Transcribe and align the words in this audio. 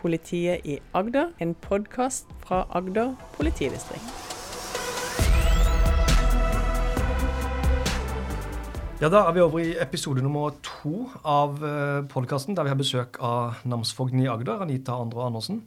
Politiet 0.00 0.64
i 0.64 0.78
Agder, 0.96 1.28
en 1.44 1.50
podkast 1.60 2.30
fra 2.40 2.62
Agder 2.72 3.10
politidistrikt. 3.36 4.06
Ja, 9.00 9.08
Da 9.08 9.26
er 9.28 9.32
vi 9.32 9.40
over 9.40 9.58
i 9.60 9.76
episode 9.80 10.22
nummer 10.22 10.54
to 10.64 11.10
av 11.24 11.60
podkasten, 12.08 12.56
der 12.56 12.64
vi 12.64 12.72
har 12.72 12.80
besøk 12.80 13.20
av 13.20 13.60
namsfogden 13.64 14.24
i 14.24 14.28
Agder, 14.28 14.62
Anita 14.64 14.96
Andre 14.96 15.26
Andersen. 15.26 15.62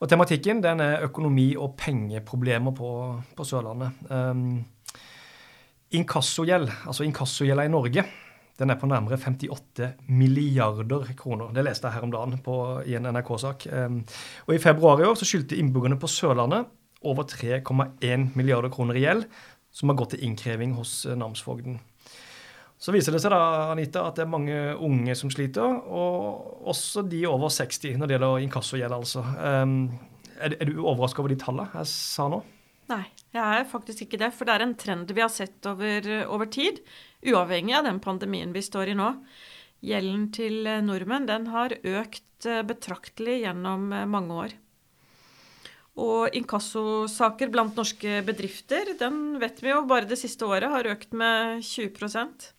Og 0.00 0.08
Tematikken 0.08 0.62
den 0.62 0.80
er 0.80 1.06
økonomi- 1.06 1.56
og 1.56 1.76
pengeproblemer 1.78 2.74
på, 2.74 3.22
på 3.36 3.44
Sørlandet. 3.44 3.90
Um, 4.10 4.64
Inkassogjeld, 5.90 6.70
altså 6.86 7.04
inkassogjeld 7.06 7.62
i 7.62 7.70
Norge, 7.70 8.04
den 8.56 8.72
er 8.72 8.78
på 8.80 8.88
nærmere 8.88 9.18
58 9.20 10.08
milliarder 10.08 11.10
kroner. 11.18 11.52
Det 11.52 11.64
leste 11.66 11.88
jeg 11.88 11.98
her 11.98 12.06
om 12.06 12.14
dagen 12.14 12.38
på, 12.44 12.54
i 12.88 12.96
en 12.96 13.08
NRK-sak. 13.12 13.66
Og 14.46 14.54
I 14.54 14.62
februar 14.62 15.02
i 15.02 15.08
år 15.08 15.18
så 15.18 15.28
skyldte 15.28 15.58
innbyggerne 15.60 15.98
på 16.00 16.08
Sørlandet 16.08 16.70
over 17.06 17.28
3,1 17.28 18.30
milliarder 18.34 18.72
kroner 18.72 18.96
i 18.96 19.04
gjeld, 19.04 19.26
som 19.70 19.92
har 19.92 19.98
gått 20.00 20.14
til 20.16 20.24
innkreving 20.24 20.72
hos 20.78 21.02
namsfogden. 21.04 21.76
Så 22.80 22.92
viser 22.92 23.14
det 23.14 23.22
seg 23.24 23.32
da, 23.32 23.72
Anita, 23.72 24.04
at 24.04 24.18
det 24.18 24.26
er 24.26 24.32
mange 24.32 24.56
unge 24.84 25.14
som 25.16 25.30
sliter, 25.32 25.78
og 25.88 26.66
også 26.68 27.06
de 27.08 27.22
over 27.28 27.52
60 27.52 27.96
når 27.96 28.08
det 28.08 28.16
gjelder 28.16 28.44
inkassogjeld, 28.44 28.96
altså. 28.96 29.24
Er, 30.36 30.52
er, 30.52 30.68
du 30.68 30.82
overraska 30.82 31.22
over 31.22 31.32
de 31.32 31.38
tallene 31.40 31.70
jeg 31.72 31.88
sa 31.88 32.26
nå? 32.28 32.42
Nei, 32.86 33.04
jeg 33.34 33.60
er 33.60 33.68
faktisk 33.68 34.04
ikke 34.04 34.20
det. 34.22 34.30
For 34.36 34.46
det 34.46 34.56
er 34.56 34.66
en 34.66 34.76
trend 34.78 35.10
vi 35.10 35.24
har 35.24 35.32
sett 35.32 35.66
over, 35.66 36.06
over 36.30 36.50
tid, 36.52 36.82
uavhengig 37.26 37.74
av 37.78 37.88
den 37.88 38.00
pandemien 38.02 38.54
vi 38.54 38.62
står 38.64 38.92
i 38.92 38.98
nå. 38.98 39.10
Gjelden 39.86 40.28
til 40.34 40.68
nordmenn 40.86 41.26
den 41.28 41.50
har 41.52 41.74
økt 41.76 42.46
eh, 42.48 42.62
betraktelig 42.66 43.42
gjennom 43.42 43.90
eh, 43.92 44.06
mange 44.08 44.38
år. 44.46 44.54
Og 46.00 46.36
inkassosaker 46.36 47.50
blant 47.52 47.76
norske 47.78 48.20
bedrifter, 48.26 48.94
den 49.00 49.38
vet 49.40 49.62
vi 49.64 49.72
jo 49.72 49.84
bare 49.88 50.08
det 50.08 50.18
siste 50.20 50.48
året 50.48 50.72
har 50.72 50.88
økt 50.92 51.14
med 51.16 51.64
20% 51.64 52.50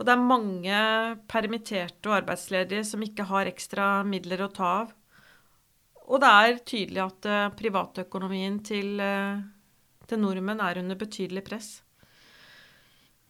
og 0.00 0.06
det 0.08 0.14
er 0.14 0.22
mange 0.24 0.76
permitterte 1.28 2.08
og 2.08 2.22
arbeidsledige 2.22 2.86
som 2.88 3.02
ikke 3.04 3.26
har 3.28 3.50
ekstra 3.50 4.00
midler 4.08 4.40
å 4.46 4.52
ta 4.56 4.68
av. 4.78 4.94
Og 6.10 6.18
det 6.22 6.30
er 6.30 6.58
tydelig 6.66 7.02
at 7.04 7.28
uh, 7.30 7.52
privatøkonomien 7.54 8.58
til, 8.66 8.98
uh, 8.98 9.38
til, 10.10 10.20
nordmenn 10.22 10.62
er 10.64 10.80
under 10.82 10.98
betydelig 10.98 11.44
press. 11.46 11.68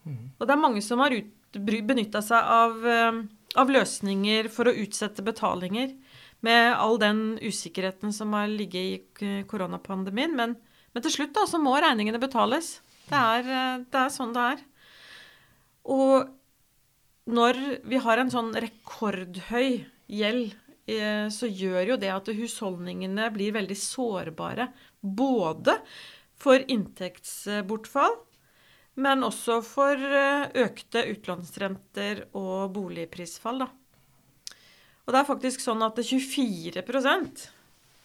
Mm. 0.06 0.32
Og 0.38 0.46
det 0.46 0.54
er 0.54 0.62
mange 0.62 0.82
som 0.84 1.02
har 1.04 1.14
benytta 1.52 2.22
seg 2.24 2.50
av, 2.56 2.80
uh, 2.80 3.20
av, 3.60 3.72
løsninger 3.76 4.48
for 4.52 4.70
å 4.70 4.76
utsette 4.86 5.24
betalinger, 5.26 5.92
med 6.40 6.72
all 6.72 6.96
den 6.96 7.36
usikkerheten 7.44 8.14
som 8.16 8.32
har 8.32 8.48
ligget 8.48 9.20
i 9.20 9.32
koronapandemien. 9.44 10.32
Men, 10.32 10.54
men 10.94 11.04
til 11.04 11.12
slutt 11.12 11.34
da, 11.36 11.44
så 11.44 11.60
må 11.60 11.74
regningene 11.76 12.20
betales. 12.22 12.78
Det 13.10 13.20
er, 13.20 13.82
det 13.84 14.00
er 14.00 14.14
sånn 14.14 14.32
det 14.32 14.46
er. 14.54 14.62
Og 15.84 16.30
når 17.30 17.58
vi 17.88 18.00
har 18.02 18.20
en 18.20 18.32
sånn 18.32 18.50
rekordhøy 18.56 19.84
gjeld, 20.10 20.54
eh, 20.54 20.69
så 21.30 21.46
gjør 21.46 21.92
jo 21.92 21.98
det 22.00 22.10
at 22.12 22.30
husholdningene 22.34 23.28
blir 23.34 23.54
veldig 23.54 23.76
sårbare. 23.78 24.70
Både 25.00 25.76
for 26.40 26.64
inntektsbortfall, 26.72 28.16
men 29.00 29.24
også 29.24 29.60
for 29.64 29.96
eh, 29.96 30.48
økte 30.64 31.04
utlånsrenter 31.12 32.26
og 32.38 32.72
boligprisfall. 32.74 33.64
Da. 33.64 33.70
Og 35.06 35.14
det 35.14 35.20
er 35.20 35.28
faktisk 35.28 35.62
sånn 35.64 35.84
at 35.86 36.00
24% 36.00 37.46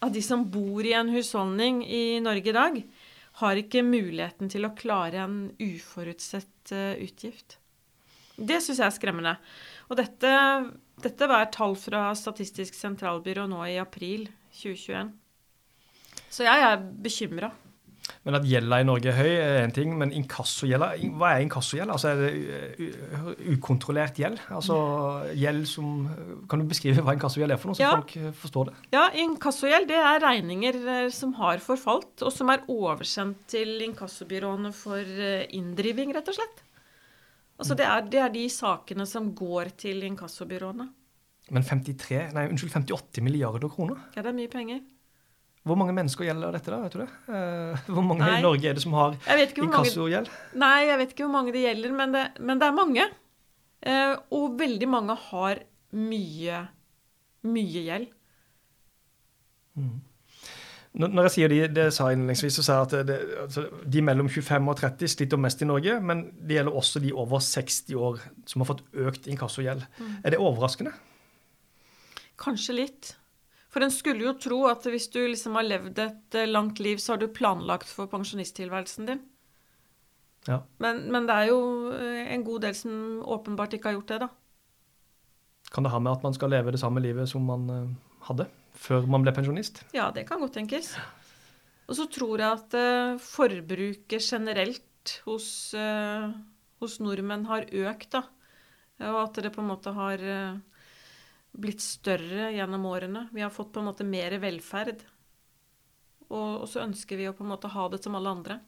av 0.04 0.12
de 0.12 0.22
som 0.24 0.44
bor 0.52 0.84
i 0.84 0.94
en 0.96 1.10
husholdning 1.14 1.82
i 1.84 2.18
Norge 2.24 2.52
i 2.52 2.56
dag, 2.56 2.80
har 3.36 3.60
ikke 3.60 3.84
muligheten 3.84 4.48
til 4.52 4.64
å 4.64 4.74
klare 4.76 5.20
en 5.24 5.38
uforutsett 5.60 6.72
eh, 6.72 6.96
utgift. 7.04 7.58
Det 8.36 8.60
syns 8.60 8.80
jeg 8.80 8.86
er 8.86 8.96
skremmende. 8.96 9.34
Og 9.90 10.00
dette, 10.00 10.32
dette 11.02 11.28
var 11.30 11.46
tall 11.54 11.76
fra 11.78 12.08
Statistisk 12.18 12.74
sentralbyrå 12.74 13.46
nå 13.50 13.62
i 13.70 13.78
april 13.82 14.26
2021. 14.56 15.14
Så 16.32 16.46
jeg 16.46 16.66
er 16.66 16.82
bekymra. 16.82 17.52
Men 18.26 18.36
at 18.38 18.46
gjelda 18.46 18.78
i 18.82 18.86
Norge 18.86 19.10
er 19.10 19.16
høy, 19.18 19.32
er 19.38 19.56
én 19.64 19.72
ting. 19.74 19.92
Men 19.98 20.12
inkassogjelda, 20.14 20.88
hva 21.18 21.32
er 21.34 21.44
inkassogjeld? 21.44 21.92
Altså, 21.94 22.12
er 22.12 22.20
det 22.22 23.46
ukontrollert 23.54 24.18
gjeld? 24.18 24.40
Altså 24.50 24.76
gjeld 25.38 25.62
som 25.70 26.08
Kan 26.50 26.62
du 26.62 26.68
beskrive 26.70 27.04
hva 27.06 27.16
inkassogjeld 27.16 27.54
er 27.54 27.60
for 27.62 27.70
noe, 27.70 27.78
så 27.78 27.86
ja. 27.86 27.94
folk 27.94 28.36
forstår 28.42 28.70
det? 28.70 28.76
Ja, 28.94 29.06
inkassogjeld 29.22 29.90
det 29.90 29.98
er 30.00 30.22
regninger 30.22 30.78
eh, 30.96 31.08
som 31.14 31.34
har 31.40 31.62
forfalt, 31.62 32.14
og 32.22 32.34
som 32.34 32.50
er 32.54 32.66
oversendt 32.72 33.46
til 33.50 33.76
inkassobyråene 33.86 34.74
for 34.74 35.02
eh, 35.02 35.46
inndriving, 35.56 36.14
rett 36.16 36.30
og 36.30 36.38
slett. 36.38 36.65
Altså 37.56 37.76
det 37.78 37.86
er, 37.88 38.04
det 38.12 38.20
er, 38.20 38.32
de 38.34 38.44
sakene 38.52 39.06
som 39.08 39.30
går 39.36 39.72
til 39.80 40.04
inkassobyråene. 40.04 40.86
Men 41.54 41.64
53, 41.64 42.34
nei, 42.34 42.44
unnskyld, 42.50 42.74
58 42.74 43.22
milliarder 43.24 43.70
kroner? 43.72 44.00
Ja, 44.16 44.24
det 44.24 44.32
er 44.32 44.36
mye 44.36 44.50
penger. 44.52 44.82
Hvor 45.66 45.78
mange 45.78 45.94
mennesker 45.96 46.26
gjelder 46.28 46.54
dette, 46.54 46.70
da? 46.70 46.78
vet 46.84 46.94
du 46.94 47.00
det? 47.00 47.08
Eh, 47.26 47.86
hvor 47.90 48.04
mange 48.06 48.22
nei, 48.22 48.36
i 48.38 48.44
Norge 48.44 48.68
er 48.70 48.76
det 48.76 48.82
som 48.84 48.94
har 48.94 49.16
inkassogjeld? 49.18 50.28
Nei, 50.62 50.76
jeg 50.86 50.98
vet 51.00 51.14
ikke 51.14 51.24
hvor 51.26 51.34
mange 51.34 51.54
det 51.54 51.64
gjelder, 51.64 51.94
men 51.96 52.14
det, 52.14 52.26
men 52.38 52.60
det 52.60 52.68
er 52.68 52.76
mange. 52.76 53.06
Eh, 53.86 54.12
og 54.36 54.58
veldig 54.60 54.88
mange 54.90 55.16
har 55.28 55.62
mye, 55.96 56.60
mye 57.46 57.82
gjeld. 57.88 58.12
Mm. 59.76 59.96
Når 60.96 61.26
jeg 61.26 61.32
sier 61.34 61.52
de, 61.52 61.58
det 61.76 61.90
sa 61.92 62.06
jeg 62.08 62.16
innledningsvis, 62.16 62.56
så 62.56 62.62
sa 62.64 62.76
jeg 62.78 62.86
at 62.86 63.08
det, 63.10 63.16
altså, 63.42 63.66
de 63.84 64.02
mellom 64.04 64.30
25 64.32 64.70
og 64.72 64.78
30 64.80 65.10
sliter 65.12 65.40
mest 65.40 65.60
i 65.60 65.68
Norge, 65.68 65.98
men 66.00 66.22
det 66.40 66.56
gjelder 66.56 66.78
også 66.80 67.02
de 67.04 67.12
over 67.12 67.42
60 67.44 67.98
år 68.00 68.22
som 68.48 68.64
har 68.64 68.70
fått 68.70 68.80
økt 68.96 69.28
inkassogjeld. 69.28 69.84
Mm. 70.00 70.14
Er 70.24 70.32
det 70.32 70.40
overraskende? 70.40 70.94
Kanskje 72.40 72.78
litt. 72.78 73.12
For 73.76 73.84
en 73.84 73.92
skulle 73.92 74.24
jo 74.24 74.32
tro 74.40 74.62
at 74.70 74.88
hvis 74.88 75.10
du 75.12 75.20
liksom 75.20 75.58
har 75.60 75.66
levd 75.66 76.00
et 76.00 76.38
eh, 76.40 76.48
langt 76.48 76.80
liv, 76.80 76.96
så 76.96 77.12
har 77.12 77.20
du 77.20 77.28
planlagt 77.28 77.90
for 77.92 78.08
pensjonisttilværelsen 78.08 79.10
din. 79.10 79.20
Ja. 80.48 80.62
Men, 80.80 81.02
men, 81.12 81.26
det 81.28 81.36
er 81.36 81.50
jo 81.50 81.60
eh, 81.92 82.22
en 82.32 82.44
god 82.46 82.64
del 82.64 82.76
som 82.78 83.20
åpenbart 83.20 83.76
ikke 83.76 83.90
har 83.90 83.98
gjort 83.98 84.14
det, 84.14 84.20
da. 84.24 84.30
Kan 85.74 85.84
det 85.84 85.92
ha 85.92 86.00
med 86.00 86.14
at 86.14 86.24
man 86.24 86.32
skal 86.32 86.54
leve 86.56 86.72
det 86.72 86.80
samme 86.80 87.02
livet 87.04 87.28
som 87.28 87.44
man 87.44 87.68
uh, 87.68 87.84
hadde? 88.28 88.50
før 88.76 89.06
man 89.10 89.24
ble 89.24 89.34
pensjonist? 89.34 89.82
Ja, 89.96 90.10
det 90.14 90.26
kan 90.28 90.42
godt 90.42 90.56
tenkes. 90.58 90.94
Og 91.86 91.98
så 91.98 92.06
tror 92.10 92.42
jeg 92.42 92.60
at 92.60 92.76
uh, 92.76 93.18
forbruket 93.22 94.22
generelt 94.22 95.14
hos, 95.26 95.48
uh, 95.78 96.30
hos, 96.82 96.98
nordmenn 97.02 97.46
har 97.50 97.68
økt, 97.70 98.10
da. 98.16 98.24
Og 99.06 99.20
at 99.26 99.42
det 99.44 99.52
på 99.54 99.62
en 99.62 99.70
måte 99.70 99.92
har 99.94 100.22
uh, 100.22 100.56
blitt 101.56 101.84
større 101.84 102.50
gjennom 102.54 102.88
årene. 102.90 103.26
Vi 103.34 103.44
har 103.44 103.54
fått 103.54 103.74
på 103.74 103.82
en 103.82 103.90
måte 103.90 104.06
mer 104.08 104.38
velferd. 104.42 105.04
Og, 106.26 106.64
og, 106.64 106.66
så 106.70 106.82
ønsker 106.82 107.20
vi 107.20 107.28
å 107.30 107.36
på 107.36 107.46
en 107.46 107.52
måte 107.52 107.70
ha 107.70 107.86
det 107.92 108.02
som 108.02 108.16
alle 108.18 108.32
andre. 108.34 108.58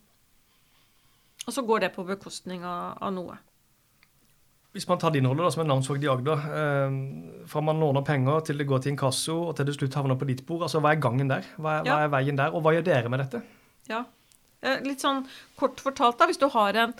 Og 1.48 1.54
så 1.54 1.64
går 1.66 1.86
det 1.86 1.94
på 1.94 2.06
bekostning 2.06 2.62
av, 2.66 3.00
av 3.02 3.14
noe. 3.14 3.38
Hvis 4.78 4.86
man 4.86 5.00
tar 5.02 5.10
din 5.10 5.26
rolle 5.26 5.42
da, 5.42 5.50
som 5.50 5.64
en 5.64 5.72
namsvogd 5.72 6.04
i 6.06 6.08
Agder, 6.12 6.42
eh, 6.54 6.98
fra 7.50 7.60
man 7.66 7.80
låner 7.82 8.04
penger 8.06 8.44
til 8.46 8.60
det 8.60 8.66
går 8.70 8.84
til 8.84 8.92
inkasso 8.92 9.34
og 9.48 9.56
til 9.58 9.66
det 9.66 9.72
slutt 9.74 9.96
havner 9.98 10.14
på 10.20 10.28
ditt 10.28 10.44
bord, 10.46 10.62
altså 10.68 10.78
hva 10.84 10.92
er 10.94 11.00
gangen 11.02 11.32
der? 11.32 11.48
Hva 11.56 11.72
er, 11.80 11.88
ja. 11.88 11.96
hva 11.96 12.04
er, 12.04 12.12
veien 12.12 12.38
der, 12.38 12.54
og 12.54 12.62
hva 12.62 12.76
gjør 12.76 12.84
dere 12.86 13.10
med 13.10 13.24
dette? 13.24 13.40
Ja, 13.90 14.04
eh, 14.62 14.78
Litt 14.86 15.02
sånn 15.02 15.24
kort 15.58 15.82
fortalt, 15.82 16.20
da. 16.20 16.28
Hvis 16.30 16.38
du 16.38 16.46
har 16.54 16.78
en, 16.78 16.94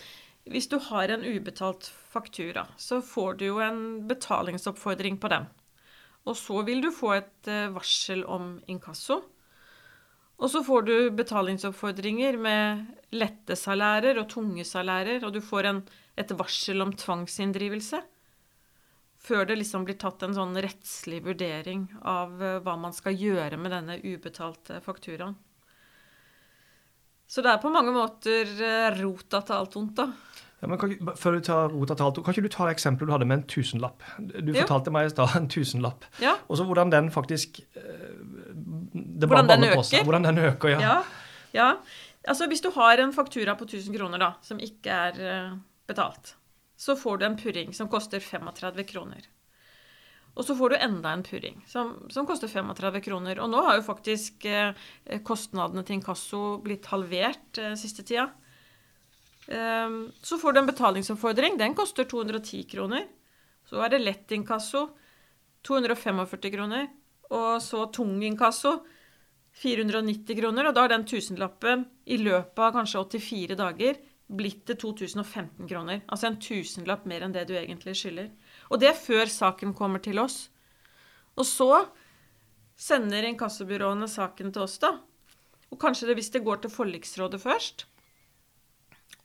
hvis 0.51 0.67
du 0.73 0.75
har 0.89 1.15
en 1.15 1.23
ubetalt 1.23 1.87
faktura, 2.11 2.67
så 2.83 2.99
får 2.99 3.39
du 3.39 3.47
jo 3.47 3.63
en 3.63 3.81
betalingsoppfordring 4.11 5.21
på 5.23 5.31
den. 5.31 5.47
Og 6.27 6.35
så 6.43 6.67
vil 6.67 6.83
du 6.83 6.91
få 6.91 7.15
et 7.21 7.53
eh, 7.53 7.69
varsel 7.79 8.27
om 8.27 8.57
inkasso. 8.67 9.21
Og 10.43 10.51
så 10.51 10.67
får 10.67 10.91
du 10.91 10.95
betalingsoppfordringer 11.15 12.43
med 12.43 13.15
lette 13.15 13.55
salærer 13.55 14.19
og 14.19 14.29
tunge 14.35 14.67
salærer, 14.67 15.23
og 15.23 15.39
du 15.39 15.41
får 15.47 15.71
en 15.71 15.81
et 16.19 16.33
varsel 16.39 16.83
om 16.85 16.93
tvangsinndrivelse. 16.97 18.01
Før 19.19 19.49
det 19.49 19.59
liksom 19.59 19.85
blir 19.87 19.99
tatt 19.99 20.23
en 20.23 20.37
sånn 20.37 20.55
rettslig 20.63 21.21
vurdering 21.27 21.89
av 22.07 22.39
eh, 22.43 22.59
hva 22.63 22.77
man 22.79 22.95
skal 22.95 23.17
gjøre 23.19 23.59
med 23.61 23.75
denne 23.75 23.99
ubetalte 24.05 24.79
fakturaen. 24.85 25.37
Så 27.29 27.43
det 27.45 27.51
er 27.53 27.61
på 27.61 27.73
mange 27.73 27.93
måter 27.93 28.49
eh, 28.65 28.89
rota 29.01 29.43
til 29.45 29.59
alt 29.59 29.75
vondt, 29.77 29.99
da. 29.99 30.07
Ja, 30.59 30.67
men 30.71 30.79
kan, 30.81 30.95
før 31.19 31.37
du 31.37 31.45
tar 31.47 31.69
rota 31.71 31.95
til 31.95 32.07
alt, 32.07 32.21
kan 32.25 32.35
ikke 32.35 32.47
du 32.49 32.55
ta 32.55 32.67
eksempelet 32.71 33.11
du 33.11 33.15
hadde 33.15 33.29
med 33.31 33.41
en 33.41 33.47
tusenlapp? 33.51 34.07
Du 34.19 34.51
jo. 34.51 34.63
fortalte 34.63 34.95
meg 34.95 35.11
i 35.11 35.13
stad 35.13 35.37
en 35.39 35.51
tusenlapp. 35.51 36.07
Ja. 36.23 36.35
Og 36.49 36.59
så 36.59 36.67
hvordan 36.67 36.91
den 36.95 37.13
faktisk 37.15 37.61
eh, 37.79 38.09
hvordan 39.23 39.51
den 39.51 39.69
øker? 39.71 40.07
Hvordan 40.07 40.31
den 40.31 40.41
øker, 40.49 40.73
ja. 40.75 40.81
ja. 40.83 40.97
ja. 41.55 41.69
Altså 42.29 42.49
Hvis 42.51 42.63
du 42.65 42.71
har 42.75 42.99
en 43.03 43.13
faktura 43.15 43.55
på 43.59 43.69
1000 43.69 43.95
kroner 43.99 44.23
da, 44.23 44.33
som 44.43 44.59
ikke 44.63 44.91
er 44.91 45.21
betalt, 45.89 46.37
så 46.79 46.97
får 46.97 47.19
du 47.19 47.27
en 47.27 47.37
purring 47.41 47.75
som 47.75 47.89
koster 47.91 48.21
35 48.23 48.85
kroner. 48.93 49.27
Og 50.39 50.47
så 50.47 50.55
får 50.55 50.71
du 50.71 50.77
enda 50.79 51.11
en 51.11 51.25
purring, 51.27 51.57
som, 51.67 51.95
som, 52.15 52.27
koster 52.27 52.51
35 52.51 53.01
kroner. 53.09 53.41
Og 53.43 53.51
nå 53.51 53.63
har 53.67 53.79
jo 53.79 53.87
faktisk 53.89 54.45
eh, 54.47 54.71
kostnadene 55.27 55.83
til 55.83 55.99
inkasso 55.99 56.43
blitt 56.63 56.87
halvert 56.93 57.59
eh, 57.59 57.75
siste 57.79 58.05
tida. 58.07 58.29
Eh, 59.51 59.97
så 60.23 60.39
får 60.39 60.55
du 60.55 60.61
en 60.61 60.71
betalingsoppfordring. 60.71 61.59
Den 61.59 61.75
koster 61.79 62.07
210 62.07 62.69
kroner. 62.71 63.09
Så 63.67 63.83
er 63.83 63.97
det 63.97 64.05
lett 64.05 64.37
inkasso. 64.37 64.85
245 65.67 66.55
kroner. 66.55 66.87
Og 67.35 67.59
så 67.65 67.89
tung 67.91 68.23
inkasso. 68.23 68.77
490 69.59 70.39
kroner. 70.39 70.71
Og 70.71 70.77
da 70.77 70.87
har 70.87 70.95
den 70.95 71.09
tusenlappen 71.09 71.83
i 72.07 72.21
løpet 72.23 72.63
av 72.63 72.79
kanskje 72.79 73.03
84 73.19 73.59
dager 73.59 73.99
blitt 74.29 74.67
til 74.69 74.77
2015 74.77 75.69
kroner. 75.69 76.03
Altså 76.07 76.29
en 76.29 76.39
tusenlapp 76.41 77.07
mer 77.09 77.25
enn 77.25 77.35
det 77.35 77.47
du 77.49 77.55
egentlig 77.57 77.97
skylder. 77.97 78.31
Og 78.69 78.81
det 78.81 78.91
er 78.91 79.01
før 79.01 79.31
saken 79.33 79.75
kommer 79.77 80.03
til 80.05 80.21
oss. 80.21 80.49
Og 81.39 81.47
så 81.49 81.73
sender 82.79 83.27
inkassobyråene 83.27 84.09
saken 84.11 84.53
til 84.55 84.67
oss, 84.67 84.79
da. 84.83 84.93
Og 85.69 85.81
kanskje 85.81 86.11
det 86.11 86.19
hvis 86.19 86.33
det 86.35 86.45
går 86.47 86.63
til 86.63 86.73
forliksrådet 86.73 87.41
først, 87.43 87.87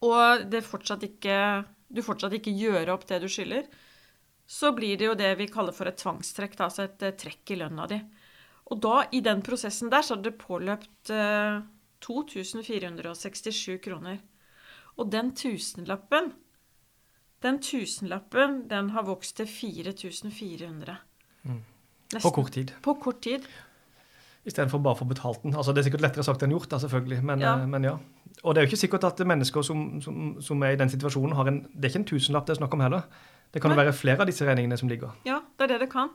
og 0.04 0.44
det 0.52 0.66
fortsatt 0.68 1.06
ikke, 1.08 1.36
du 1.88 2.02
fortsatt 2.04 2.34
ikke 2.36 2.52
gjør 2.58 2.92
opp 2.96 3.06
det 3.08 3.22
du 3.24 3.30
skylder, 3.32 3.70
så 4.44 4.74
blir 4.76 4.98
det 5.00 5.08
jo 5.08 5.16
det 5.16 5.32
vi 5.40 5.48
kaller 5.48 5.76
for 5.76 5.88
et 5.88 6.00
tvangstrekk, 6.02 6.58
altså 6.60 6.88
et 6.88 7.06
eh, 7.06 7.16
trekk 7.16 7.54
i 7.56 7.60
lønna 7.62 7.88
di. 7.88 8.00
Og 8.74 8.82
da, 8.84 9.06
i 9.16 9.22
den 9.24 9.44
prosessen 9.46 9.92
der, 9.92 10.04
så 10.04 10.18
hadde 10.18 10.32
det 10.32 10.42
påløpt 10.42 11.14
eh, 11.14 11.62
2467 12.04 13.80
kroner. 13.84 14.20
Og 14.98 15.12
den 15.12 15.31
tusenlappen 15.36 16.34
den 17.44 17.60
tusenlappen 17.60 18.62
den 18.69 18.90
har 18.95 19.04
vokst 19.04 19.36
til 19.36 19.48
4400. 19.48 20.95
Mm. 21.44 21.62
På 22.22 22.30
kort 22.31 22.54
tid. 22.56 22.72
På 22.81 22.94
kort 22.94 23.19
tid. 23.25 23.48
Istedenfor 24.48 24.80
bare 24.84 24.95
å 24.95 25.00
få 25.01 25.07
betalt 25.10 25.44
den. 25.44 25.56
Altså, 25.56 25.74
det 25.74 25.81
er 25.81 25.90
sikkert 25.90 26.06
lettere 26.06 26.24
sagt 26.24 26.44
enn 26.44 26.54
gjort, 26.56 26.69
da, 26.72 26.80
selvfølgelig. 26.84 27.19
Men 27.28 27.44
ja. 27.44 27.54
Eh, 27.60 27.68
men 27.68 27.88
ja. 27.88 27.94
Og 28.44 28.56
det 28.56 28.62
er 28.62 28.66
jo 28.66 28.72
ikke 28.72 28.80
sikkert 28.80 29.07
at 29.07 29.19
mennesker 29.28 29.63
som, 29.66 29.84
som, 30.04 30.34
som, 30.44 30.63
er 30.63 30.75
i 30.75 30.80
den 30.80 30.92
situasjonen, 30.92 31.36
har 31.38 31.51
en 31.51 31.62
Det 31.68 31.88
er 31.88 31.92
ikke 31.92 32.01
en 32.01 32.12
tusenlapp 32.13 32.48
det 32.48 32.56
er 32.56 32.62
snakk 32.62 32.75
om 32.75 32.84
heller. 32.84 33.07
Det 33.54 33.62
kan 33.62 33.72
jo 33.72 33.78
være 33.78 33.94
flere 33.94 34.24
av 34.24 34.30
disse 34.31 34.48
regningene 34.48 34.80
som 34.80 34.90
ligger. 34.90 35.12
Ja, 35.28 35.42
det 35.57 35.68
er 35.68 35.75
det 35.75 35.84
det 35.86 35.92
kan. 35.92 36.12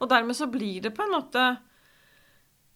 Og 0.00 0.08
dermed 0.10 0.36
så 0.36 0.48
blir 0.50 0.80
det 0.82 0.94
på 0.96 1.04
en 1.04 1.12
måte 1.12 1.44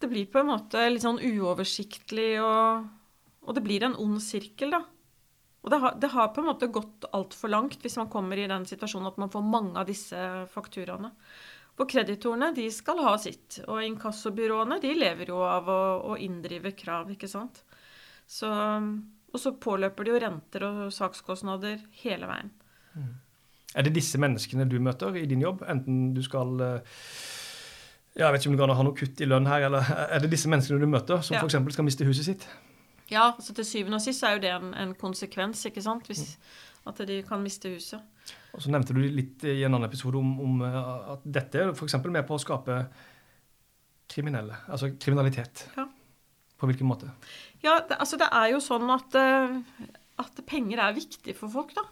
Det 0.01 0.11
blir 0.11 0.29
på 0.29 0.43
en 0.43 0.51
måte 0.51 0.85
litt 0.91 1.03
sånn 1.03 1.21
uoversiktlig, 1.23 2.37
og, 2.45 2.85
og 3.49 3.57
det 3.57 3.63
blir 3.65 3.87
en 3.87 3.97
ond 3.97 4.21
sirkel, 4.21 4.75
da. 4.77 4.83
Og 5.65 5.73
det 5.73 5.81
har, 5.81 5.95
det 5.97 6.11
har, 6.13 6.29
på 6.29 6.43
en 6.43 6.51
måte 6.51 6.69
gått 6.69 7.07
altfor 7.17 7.49
langt 7.49 7.81
hvis 7.81 7.97
man 7.97 8.11
kommer 8.13 8.37
i 8.37 8.49
den 8.51 8.67
situasjonen 8.69 9.09
at 9.09 9.21
man 9.21 9.33
får 9.33 9.45
mange 9.49 9.81
av 9.81 9.89
disse 9.89 10.19
fakturaene. 10.53 11.09
For 11.75 11.89
kreditorene 11.91 12.53
de 12.55 12.69
skal 12.71 13.01
ha 13.03 13.15
sitt, 13.19 13.59
og 13.65 13.81
inkassobyråene 13.83 14.77
de 14.83 14.93
lever 14.95 15.33
jo 15.33 15.41
av 15.49 15.71
å, 15.73 15.81
å 16.13 16.19
inndrive 16.21 16.75
krav, 16.79 17.09
ikke 17.17 17.31
sant. 17.31 17.65
Så, 18.31 18.51
og 18.51 19.41
så 19.41 19.55
påløper 19.61 20.07
det 20.07 20.13
jo 20.13 20.21
renter 20.23 20.67
og 20.69 20.83
sakskostnader 20.95 21.81
hele 22.05 22.29
veien. 22.31 22.53
Mm. 22.95 23.09
Er 23.75 23.89
det 23.89 23.95
disse 23.97 24.21
menneskene 24.23 24.69
du 24.71 24.77
møter 24.85 25.17
i 25.19 25.25
din 25.27 25.43
jobb, 25.43 25.65
enten 25.67 26.13
du 26.15 26.23
skal 26.23 26.61
ja, 28.15 28.29
jeg 28.29 28.37
vet 28.37 28.45
ikke 28.45 28.53
om 28.53 28.55
du 28.55 28.63
kan 28.63 28.77
ha 28.77 28.87
noe 28.87 28.95
kutt 28.95 29.25
i 29.25 29.27
lønn 29.27 29.49
her, 29.51 29.67
eller 29.67 29.91
er 30.05 30.23
det 30.23 30.31
disse 30.31 30.53
menneskene 30.53 30.79
du 30.79 30.87
møter, 30.87 31.25
som 31.27 31.35
ja. 31.35 31.43
f.eks. 31.43 31.75
skal 31.75 31.89
miste 31.89 32.07
huset 32.07 32.29
sitt? 32.29 32.47
Ja, 33.13 33.33
så 33.41 33.53
til 33.57 33.67
syvende 33.69 33.99
og 33.99 34.05
sist 34.05 34.25
er 34.25 34.37
jo 34.37 34.43
det 34.45 34.53
en, 34.55 34.71
en 34.81 34.95
konsekvens, 34.97 35.65
ikke 35.69 35.83
sant? 35.85 36.07
Hvis, 36.09 36.37
mm. 36.39 36.93
at 36.93 37.03
de 37.09 37.19
kan 37.27 37.43
miste 37.43 37.73
huset. 37.75 38.31
Og 38.55 38.63
Så 38.63 38.71
nevnte 38.73 38.95
du 38.97 39.03
litt 39.03 39.45
i 39.45 39.59
en 39.65 39.75
annen 39.75 39.89
episode 39.89 40.21
om, 40.21 40.31
om 40.41 40.63
eh, 40.65 40.79
at 41.17 41.27
dette 41.27 41.61
er 41.61 41.75
f.eks. 41.75 41.99
med 42.07 42.25
på 42.29 42.39
å 42.39 42.41
skape 42.43 42.79
kriminelle, 44.15 44.57
altså 44.71 44.93
kriminalitet. 45.01 45.67
Ja. 45.77 45.89
På 46.61 46.69
hvilken 46.71 46.89
måte? 46.89 47.11
Ja, 47.65 47.81
det, 47.83 47.99
altså 47.99 48.19
det 48.21 48.29
er 48.31 48.53
jo 48.53 48.61
sånn 48.63 48.89
at, 48.95 49.17
eh, 49.19 49.57
at 50.23 50.45
penger 50.49 50.85
er 50.87 50.97
viktig 50.97 51.35
for 51.37 51.53
folk, 51.53 51.75
da. 51.77 51.89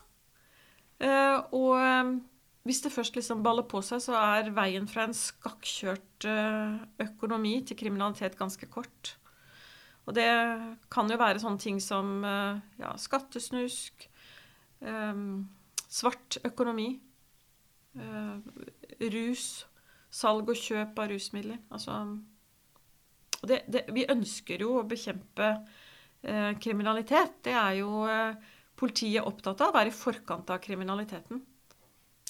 Uh, 1.03 1.38
og 1.59 2.20
hvis 2.62 2.79
det 2.85 2.93
først 2.94 3.17
liksom 3.19 3.41
baller 3.43 3.64
på 3.67 3.81
seg, 3.82 3.99
så 4.05 4.14
er 4.14 4.53
veien 4.55 4.85
fra 4.87 5.09
en 5.09 5.17
skakkjørt 5.19 6.29
økonomi 7.03 7.56
til 7.67 7.81
kriminalitet 7.81 8.37
ganske 8.38 8.69
kort. 8.70 9.17
Og 10.06 10.14
det 10.16 10.28
kan 10.90 11.10
jo 11.10 11.19
være 11.20 11.43
sånne 11.43 11.62
ting 11.62 11.78
som 11.82 12.25
eh, 12.26 12.62
ja, 12.82 12.93
skattesnusk, 12.99 14.08
um, 14.82 15.44
svart 15.93 16.40
økonomi, 16.49 16.88
uh, 18.00 18.40
rus, 19.12 19.46
salg 20.12 20.50
og 20.50 20.58
kjøp 20.58 20.99
av 20.99 21.12
rusmidler. 21.12 21.60
Altså 21.70 22.00
det, 23.46 23.62
det, 23.70 23.84
Vi 23.94 24.08
ønsker 24.10 24.64
jo 24.64 24.81
å 24.81 24.88
bekjempe 24.88 25.52
uh, 25.60 26.50
kriminalitet. 26.58 27.38
Det 27.46 27.54
er 27.54 27.78
jo 27.78 28.02
politiet 28.78 29.22
opptatt 29.22 29.62
av, 29.62 29.76
være 29.76 29.93
i 29.93 29.94
forkant 29.94 30.50
av 30.50 30.58
kriminaliteten. 30.64 31.44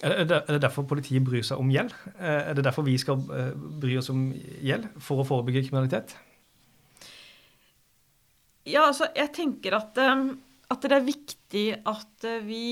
Er 0.03 0.27
det, 0.27 0.43
er 0.43 0.57
det 0.57 0.65
derfor 0.65 0.85
politiet 0.89 1.23
bryr 1.25 1.45
seg 1.47 1.61
om 1.63 1.71
gjeld? 1.71 1.93
Er 2.19 2.57
det 2.59 2.65
derfor 2.67 2.83
vi 2.85 2.97
skal 2.99 3.21
bry 3.23 3.95
oss 4.01 4.11
om 4.11 4.25
gjeld? 4.35 4.89
For 5.05 5.23
å 5.23 5.27
forebygge 5.29 5.63
kriminalitet? 5.69 6.17
Ja, 8.69 8.85
altså, 8.87 9.09
jeg 9.17 9.33
tenker 9.35 9.75
at, 9.79 9.97
eh, 9.99 10.27
at 10.71 10.85
det 10.87 10.97
er 10.97 11.07
viktig 11.07 11.65
at 11.89 12.27
eh, 12.29 12.45
vi 12.47 12.67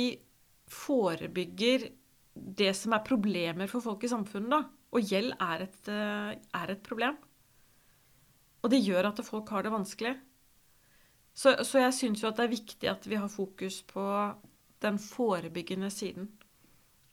forebygger 0.70 1.88
det 2.34 2.70
som 2.78 2.94
er 2.94 3.06
problemer 3.06 3.70
for 3.70 3.82
folk 3.82 4.06
i 4.06 4.12
samfunnet. 4.12 4.52
da. 4.54 4.62
Og 4.94 5.06
gjeld 5.06 5.34
er 5.34 5.66
et, 5.66 5.88
eh, 5.90 6.36
er 6.60 6.70
et 6.70 6.82
problem. 6.86 7.18
Og 8.62 8.70
det 8.70 8.82
gjør 8.84 9.10
at 9.10 9.24
folk 9.24 9.48
har 9.50 9.64
det 9.64 9.72
vanskelig. 9.72 10.14
Så, 11.34 11.54
så 11.64 11.80
jeg 11.80 11.96
syns 11.96 12.22
jo 12.22 12.28
at 12.28 12.38
det 12.38 12.46
er 12.46 12.54
viktig 12.54 12.88
at 12.90 13.06
vi 13.06 13.18
har 13.18 13.30
fokus 13.30 13.80
på 13.88 14.04
den 14.82 14.98
forebyggende 14.98 15.90
siden 15.90 16.28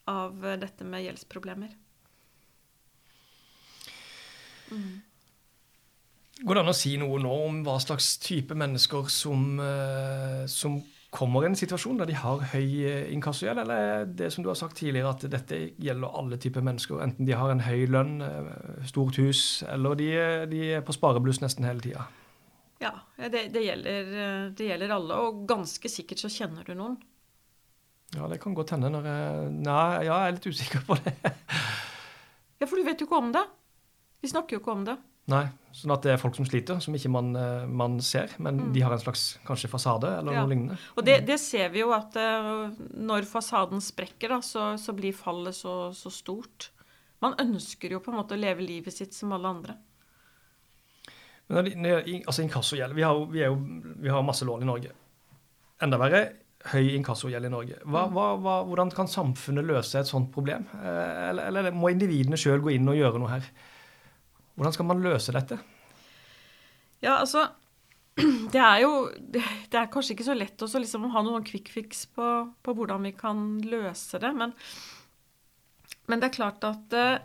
av 0.07 0.41
dette 0.59 0.85
med 0.87 1.05
gjeldsproblemer. 1.05 1.73
Mm. 4.71 5.01
Går 6.37 6.53
det 6.53 6.61
an 6.61 6.69
å 6.69 6.75
si 6.75 6.91
noe 7.01 7.17
nå 7.21 7.31
om 7.47 7.63
hva 7.65 7.79
slags 7.81 8.11
type 8.21 8.53
mennesker 8.57 9.09
som, 9.09 9.57
eh, 9.59 10.43
som 10.45 10.77
kommer 11.09 11.41
i 11.41 11.49
en 11.49 11.57
situasjon 11.57 11.97
der 11.97 12.11
de 12.11 12.17
har 12.19 12.43
høy 12.51 12.83
eh, 12.85 13.07
inkassogjeld, 13.15 13.63
eller 13.63 13.89
er 13.93 14.05
det 14.19 14.29
som 14.33 14.45
du 14.45 14.51
har 14.51 14.59
sagt 14.59 14.77
tidligere, 14.77 15.15
at 15.15 15.25
dette 15.31 15.57
gjelder 15.81 16.13
alle 16.19 16.37
typer 16.37 16.61
mennesker? 16.61 17.01
Enten 17.01 17.25
de 17.25 17.33
har 17.33 17.49
en 17.49 17.65
høy 17.65 17.87
lønn, 17.89 18.21
eh, 18.21 18.85
stort 18.85 19.17
hus, 19.17 19.63
eller 19.65 19.97
de, 19.97 20.11
de 20.51 20.61
er 20.77 20.85
på 20.85 20.93
sparebluss 20.93 21.41
nesten 21.41 21.65
hele 21.65 21.81
tida? 21.81 22.05
Ja, 22.83 22.93
det, 23.17 23.47
det, 23.55 23.65
gjelder, 23.65 24.13
det, 24.53 24.69
gjelder, 24.69 24.93
alle, 24.93 25.17
og 25.17 25.41
ganske 25.49 25.89
sikkert 25.89 26.21
så 26.21 26.29
kjenner 26.29 26.67
du 26.67 26.75
noen. 26.77 26.99
Ja, 28.13 28.29
det 28.29 28.37
kan 28.43 28.53
godt 28.55 28.75
hende 28.75 28.93
når 28.93 29.09
jeg 29.09 29.49
Nei, 29.65 30.05
ja, 30.05 30.13
jeg 30.13 30.27
er 30.29 30.35
litt 30.37 30.45
usikker 30.53 30.85
på 30.85 31.01
det. 31.01 31.17
ja, 32.61 32.67
for 32.67 32.77
du 32.77 32.85
vet 32.85 33.01
jo 33.01 33.09
ikke 33.09 33.25
om 33.25 33.33
det. 33.33 33.47
Vi 34.21 34.29
snakker 34.29 34.59
jo 34.59 34.61
ikke 34.61 34.75
om 34.77 34.85
det. 34.85 34.99
Nei, 35.27 35.43
sånn 35.75 35.91
at 35.91 36.05
det 36.05 36.13
er 36.13 36.21
folk 36.21 36.37
som 36.37 36.45
sliter, 36.47 36.79
som 36.83 36.95
ikke 36.95 37.11
man, 37.11 37.33
eh, 37.35 37.65
man 37.67 37.97
ser, 38.03 38.31
men 38.39 38.61
mm. 38.61 38.69
de 38.75 38.83
har 38.85 38.93
en 38.95 39.01
slags 39.01 39.25
kanskje 39.47 39.69
fasade 39.71 40.11
eller 40.21 40.37
ja. 40.37 40.43
noe 40.45 40.53
lignende. 40.53 40.77
Og 40.95 41.03
det, 41.07 41.17
det, 41.27 41.35
ser 41.43 41.73
vi 41.73 41.83
jo 41.83 41.91
at 41.95 42.15
uh, 42.15 42.69
når 42.95 43.27
fasaden 43.27 43.83
sprekker, 43.83 44.31
da, 44.37 44.39
så, 44.45 44.69
så 44.79 44.95
blir 44.95 45.17
fallet 45.17 45.57
så, 45.57 45.91
så, 45.97 46.13
stort. 46.13 46.69
Man 47.23 47.35
ønsker 47.43 47.97
jo 47.97 48.01
på 48.03 48.13
en 48.13 48.21
måte 48.21 48.37
å 48.37 48.39
leve 48.39 48.63
livet 48.63 48.95
sitt 48.95 49.17
som 49.17 49.35
alle 49.35 49.51
andre. 49.51 49.77
Men 51.47 51.69
altså 52.27 52.43
Inkassogjeld 52.43 52.95
vi, 52.95 53.05
vi, 53.31 53.45
vi, 54.03 54.09
har 54.11 54.25
masse 54.25 54.47
lån 54.47 54.65
i 54.65 54.67
Norge. 54.67 54.91
Enda 55.83 55.99
verre 55.99 56.25
høy 56.71 56.95
inkassogjeld 56.97 57.47
i 57.47 57.51
Norge. 57.51 57.77
Hva, 57.85 58.07
mm. 58.07 58.15
hva, 58.15 58.27
hva, 58.41 58.55
hvordan 58.67 58.91
kan 58.95 59.09
samfunnet 59.11 59.67
løse 59.67 59.99
et 59.99 60.09
sånt 60.09 60.31
problem? 60.33 60.65
Eh, 60.79 61.29
eller, 61.29 61.51
eller 61.51 61.75
må 61.75 61.91
individene 61.93 62.39
sjøl 62.39 62.63
gå 62.63 62.73
inn 62.75 62.89
og 62.91 62.97
gjøre 62.97 63.21
noe 63.21 63.31
her? 63.35 63.47
Hvordan 64.57 64.73
skal 64.73 64.89
man 64.89 65.05
løse 65.05 65.33
dette? 65.35 65.59
Ja, 67.03 67.19
altså 67.19 67.45
Det 68.53 68.59
er 68.59 68.81
jo 68.81 68.91
Det, 69.21 69.43
er 69.77 69.89
kanskje 69.93 70.15
ikke 70.15 70.25
så 70.27 70.35
lett 70.37 70.63
å 70.65 70.69
liksom 70.73 71.09
ha 71.13 71.23
noen 71.25 71.45
quick 71.45 71.69
fix 71.73 72.07
på, 72.09 72.27
på, 72.65 72.77
hvordan 72.77 73.05
vi 73.05 73.13
kan 73.17 73.47
løse 73.61 74.19
det. 74.21 74.33
Men, 74.33 74.55
men 76.09 76.21
det 76.21 76.31
er 76.31 76.37
klart 76.39 76.65
at 76.65 76.95
eh, 76.97 77.19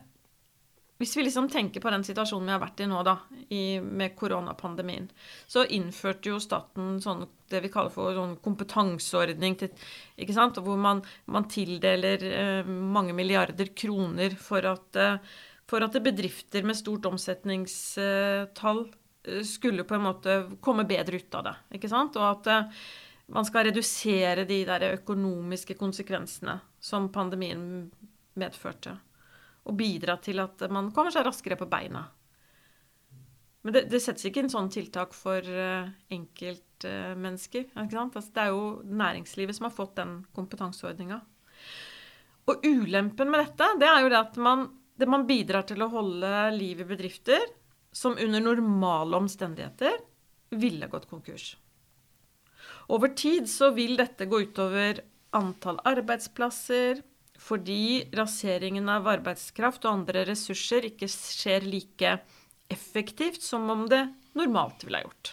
hvis 1.03 1.17
vi 1.17 1.25
liksom 1.25 1.49
tenker 1.51 1.83
på 1.83 1.91
den 1.91 2.05
situasjonen 2.07 2.47
vi 2.47 2.55
har 2.55 2.61
vært 2.63 2.83
i 2.85 2.87
nå, 2.87 3.01
da, 3.07 3.17
i, 3.51 3.63
med 3.83 4.13
koronapandemien, 4.19 5.09
så 5.51 5.65
innførte 5.65 6.31
jo 6.31 6.39
staten 6.43 7.01
sånn, 7.03 7.25
det 7.51 7.63
vi 7.65 7.71
kaller 7.73 7.91
for 7.91 8.15
sånn 8.15 8.37
kompetanseordning, 8.45 9.57
til, 9.59 9.73
ikke 10.23 10.37
sant? 10.37 10.61
hvor 10.63 10.79
man, 10.79 11.03
man 11.27 11.49
tildeler 11.51 12.29
eh, 12.29 12.69
mange 12.69 13.17
milliarder 13.19 13.73
kroner 13.75 14.37
for 14.39 14.69
at 14.71 15.01
eh, 15.01 15.35
for 15.73 15.81
at 15.87 15.95
bedrifter 16.05 16.67
med 16.69 16.77
stort 16.77 17.07
omsetningstall 17.09 18.83
eh, 19.25 19.41
skulle 19.49 19.87
på 19.89 19.97
en 19.97 20.05
måte 20.05 20.35
komme 20.61 20.85
bedre 20.85 21.17
ut 21.17 21.33
av 21.39 21.47
det. 21.47 21.55
ikke 21.79 21.89
sant? 21.89 22.19
Og 22.21 22.27
at 22.29 22.47
eh, 22.53 22.69
man 23.33 23.47
skal 23.49 23.65
redusere 23.71 24.45
de 24.45 24.59
der 24.69 24.85
økonomiske 24.99 25.73
konsekvensene 25.81 26.59
som 26.83 27.09
pandemien 27.15 27.89
medførte. 28.37 28.99
og 29.65 29.77
bidra 29.79 30.17
til 30.19 30.41
at 30.43 30.59
man 30.75 30.91
kommer 30.91 31.11
seg 31.15 31.23
raskere 31.25 31.57
på 31.57 31.71
beina. 31.71 32.03
Men 33.63 33.75
det, 33.77 33.85
det 33.93 34.01
settes 34.03 34.25
ikke 34.27 34.41
inn 34.43 34.51
sånne 34.51 34.75
tiltak 34.75 35.15
for 35.15 35.39
enkeltmennesker. 35.39 37.71
enkeltmennesker. 37.71 37.95
sant? 37.95 38.17
altså, 38.17 38.33
det 38.35 38.43
er 38.43 38.51
jo 38.51 38.83
næringslivet 38.83 39.55
som 39.55 39.65
har 39.69 39.77
fått 39.77 39.95
den 40.01 40.27
kompetanseordninga. 40.35 41.21
Og 42.51 42.59
ulempen 42.67 43.31
med 43.31 43.39
dette, 43.45 43.63
det 43.79 43.87
er 43.87 44.03
jo 44.03 44.11
det 44.11 44.19
at 44.19 44.35
man, 44.43 44.82
det 44.99 45.09
man 45.09 45.27
bidrar 45.27 45.67
til 45.69 45.83
å 45.83 45.91
holde 45.93 46.31
liv 46.57 46.83
i 46.83 46.89
bedrifter 46.89 47.45
som 47.93 48.17
under 48.21 48.41
normale 48.41 49.19
omstendigheter 49.19 49.99
ville 50.57 50.89
gått 50.89 51.09
konkurs. 51.11 51.55
Over 52.93 53.13
tid 53.17 53.49
så 53.51 53.71
vil 53.77 53.97
dette 53.97 54.29
gå 54.29 54.43
utover 54.45 55.01
antall 55.37 55.81
arbeidsplasser, 55.89 57.01
fordi 57.43 58.13
raseringen 58.15 58.89
av 58.93 59.09
arbeidskraft 59.11 59.87
og 59.87 59.97
andre 59.97 60.27
ressurser 60.29 60.87
ikke 60.87 61.09
skjer 61.11 61.65
like 61.67 62.17
effektivt 62.73 63.43
som 63.43 63.69
om 63.73 63.87
det 63.91 64.05
normalt 64.39 64.85
ville 64.85 65.01
ha 65.01 65.07
gjort. 65.07 65.33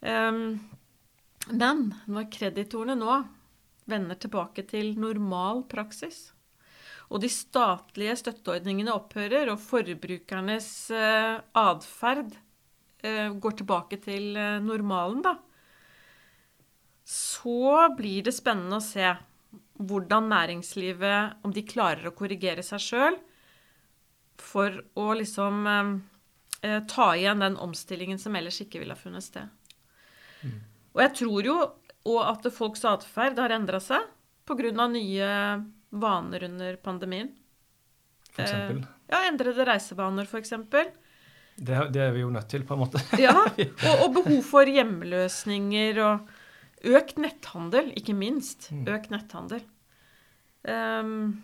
Um, 0.00 0.58
men 1.52 1.92
når 2.10 2.30
kreditorene 2.34 2.96
nå 2.98 3.20
vender 3.86 4.18
tilbake 4.18 4.66
til 4.66 4.96
normal 4.98 5.62
praksis, 5.70 6.32
og 7.06 7.22
de 7.22 7.30
statlige 7.30 8.16
støtteordningene 8.18 8.94
opphører, 8.94 9.50
og 9.52 9.62
forbrukernes 9.62 10.68
uh, 10.90 11.38
atferd 11.54 12.34
uh, 12.34 13.30
går 13.38 13.58
tilbake 13.60 14.00
til 14.02 14.32
uh, 14.34 14.58
normalen, 14.64 15.22
da, 15.22 15.36
så 17.06 17.86
blir 17.94 18.26
det 18.26 18.34
spennende 18.34 18.80
å 18.80 18.84
se 18.84 19.14
hvordan 19.76 20.30
næringslivet 20.32 21.44
Om 21.44 21.52
de 21.54 21.62
klarer 21.68 22.08
å 22.08 22.14
korrigere 22.16 22.64
seg 22.66 22.82
sjøl 22.82 23.18
for 24.40 24.74
å 25.00 25.06
liksom 25.16 25.66
eh, 25.66 26.80
ta 26.90 27.06
igjen 27.16 27.40
den 27.40 27.56
omstillingen 27.56 28.18
som 28.20 28.36
ellers 28.36 28.58
ikke 28.60 28.82
ville 28.82 28.92
ha 28.92 29.00
funnet 29.00 29.24
sted. 29.24 29.48
Mm. 30.42 30.58
Og 30.92 31.02
jeg 31.04 31.14
tror 31.22 31.48
jo 31.48 31.56
òg 32.06 32.20
at 32.28 32.50
folks 32.52 32.84
atferd 32.88 33.40
har 33.40 33.54
endra 33.56 33.80
seg 33.80 34.04
pga. 34.46 34.88
nye 34.92 35.30
vaner 36.02 36.46
under 36.48 36.78
pandemien. 36.82 37.30
For 38.32 38.44
eksempel? 38.44 38.82
Eh, 38.82 39.12
ja, 39.12 39.22
endrede 39.28 39.66
reisevaner, 39.68 40.28
f.eks. 40.28 40.54
Det, 41.56 41.76
det 41.94 42.02
er 42.04 42.10
vi 42.12 42.24
jo 42.24 42.32
nødt 42.32 42.50
til, 42.52 42.66
på 42.68 42.76
en 42.76 42.82
måte. 42.84 43.00
ja, 43.20 43.32
og, 43.88 43.94
og 44.04 44.10
behov 44.18 44.42
for 44.44 44.68
hjemløsninger 44.68 46.02
og 46.04 46.34
Økt 46.86 47.16
netthandel, 47.18 47.88
ikke 47.98 48.14
minst. 48.14 48.68
Mm. 48.70 48.84
Økt 48.92 49.08
netthandel. 49.10 49.62
Um, 50.66 51.42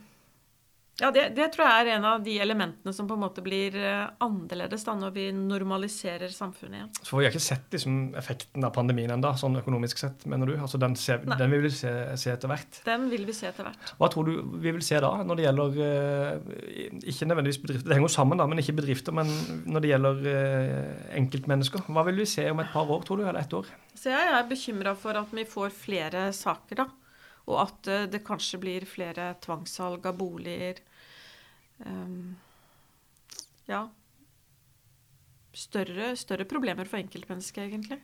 ja, 1.00 1.08
det, 1.10 1.22
det, 1.32 1.46
tror 1.54 1.64
jeg 1.64 1.84
er 1.86 1.88
en 1.94 2.04
av 2.04 2.20
de 2.22 2.34
elementene 2.44 2.92
som 2.92 3.06
på 3.08 3.16
en 3.16 3.22
måte 3.24 3.40
blir 3.44 3.74
uh, 3.80 4.10
annerledes 4.22 4.84
da, 4.84 4.92
når 4.98 5.14
vi 5.14 5.24
normaliserer 5.32 6.28
samfunnet 6.32 6.78
igjen. 6.78 6.90
Så 7.00 7.16
Vi 7.16 7.24
har 7.24 7.32
ikke 7.32 7.42
sett 7.42 7.72
liksom, 7.72 7.96
effekten 8.20 8.66
av 8.68 8.74
pandemien 8.76 9.14
ennå, 9.14 9.32
sånn 9.40 9.56
økonomisk 9.62 10.02
sett, 10.02 10.26
mener 10.28 10.52
du? 10.52 10.54
Altså, 10.60 10.80
den, 10.82 10.94
ser, 11.00 11.24
den 11.24 11.54
vil 11.54 11.64
vi 11.64 11.72
se, 11.72 11.92
se, 12.20 12.34
etter 12.34 12.52
hvert? 12.52 12.82
Den 12.84 13.08
vil 13.12 13.24
vi 13.28 13.36
se 13.36 13.48
etter 13.48 13.70
hvert. 13.70 13.94
Hva 13.96 14.12
tror 14.12 14.28
du 14.28 14.36
vi 14.62 14.68
vil 14.68 14.84
se 14.84 15.00
da, 15.00 15.14
når 15.24 15.40
det 15.40 15.48
gjelder 15.48 15.80
uh, 15.80 16.54
Ikke 17.00 17.30
nødvendigvis 17.30 17.62
bedrifter, 17.64 17.88
det 17.88 17.96
henger 17.96 18.10
jo 18.10 18.14
sammen, 18.18 18.44
da, 18.44 18.50
men 18.52 18.60
ikke 18.60 18.76
bedrifter. 18.82 19.16
Men 19.16 19.32
når 19.64 19.86
det 19.86 19.94
gjelder 19.94 20.24
uh, 20.28 21.04
enkeltmennesker, 21.22 21.88
hva 21.88 22.04
vil 22.10 22.20
vi 22.20 22.28
se 22.36 22.50
om 22.52 22.60
et 22.60 22.74
par 22.74 22.92
år, 22.92 23.06
tror 23.08 23.22
du? 23.22 23.26
Eller 23.26 23.40
ett 23.46 23.56
år? 23.56 23.72
Så 23.96 24.12
jeg 24.12 24.34
er 24.36 24.44
bekymra 24.50 24.92
for 24.98 25.16
at 25.16 25.32
vi 25.32 25.48
får 25.48 25.72
flere 25.72 26.28
saker, 26.36 26.84
da. 26.84 26.92
Og 27.48 27.58
at 27.64 27.90
eh, 27.90 28.06
det 28.10 28.24
kanskje 28.26 28.60
blir 28.62 28.86
flere 28.88 29.32
tvangssalg 29.42 30.06
av 30.06 30.18
boliger. 30.20 30.78
Um, 31.82 32.36
ja 33.66 33.86
større, 35.52 36.16
større, 36.16 36.46
problemer 36.48 36.88
for 36.88 37.00
enkeltmennesket, 37.00 37.64
egentlig. 37.68 38.00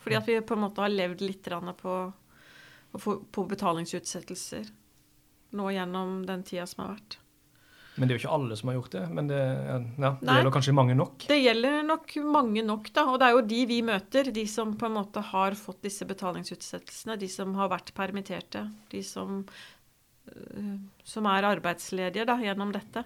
Fordi 0.00 0.16
at 0.16 0.28
vi 0.28 0.40
på 0.42 0.56
en 0.56 0.64
måte 0.64 0.82
har 0.82 0.92
levd 0.92 1.22
litt 1.22 1.48
på, 1.80 1.96
på 3.32 3.44
betalingsutsettelser 3.54 4.70
nå 5.58 5.70
gjennom 5.74 6.22
den 6.26 6.42
tida 6.46 6.66
som 6.66 6.84
har 6.84 6.94
vært. 6.94 7.18
Men 7.98 8.06
det 8.06 8.14
er 8.14 8.16
jo 8.16 8.22
ikke 8.22 8.34
alle 8.36 8.56
som 8.58 8.70
har 8.70 8.76
gjort 8.78 8.94
det. 8.94 9.02
Men 9.10 9.28
det, 9.30 9.38
ja, 9.40 10.12
det 10.20 10.36
gjelder 10.36 10.54
kanskje 10.54 10.74
mange 10.76 10.94
nok? 10.98 11.26
Det 11.28 11.40
gjelder 11.40 11.82
nok 11.88 12.14
mange 12.30 12.62
nok, 12.66 12.86
da. 12.94 13.04
Og 13.10 13.18
det 13.20 13.26
er 13.26 13.34
jo 13.34 13.42
de 13.50 13.58
vi 13.68 13.80
møter. 13.86 14.30
De 14.34 14.44
som 14.50 14.76
på 14.78 14.86
en 14.86 14.96
måte 14.96 15.22
har 15.32 15.56
fått 15.58 15.82
disse 15.84 16.06
betalingsutsettelsene. 16.08 17.18
De 17.20 17.28
som 17.30 17.52
har 17.58 17.72
vært 17.72 17.92
permitterte. 17.96 18.64
De 18.94 19.02
som, 19.06 19.42
øh, 20.30 20.72
som 21.12 21.28
er 21.32 21.50
arbeidsledige 21.50 22.28
da, 22.30 22.38
gjennom 22.40 22.72
dette. 22.76 23.04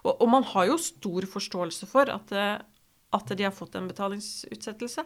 Og, 0.00 0.14
og, 0.14 0.26
man 0.32 0.48
har 0.54 0.70
jo 0.70 0.80
stor 0.80 1.28
forståelse 1.28 1.90
for 1.90 2.08
at, 2.08 2.32
øh, 2.32 2.56
at 3.20 3.32
de 3.36 3.46
har 3.46 3.54
fått 3.54 3.76
en 3.76 3.90
betalingsutsettelse. 3.90 5.04